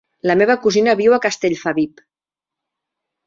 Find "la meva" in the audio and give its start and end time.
0.29-0.53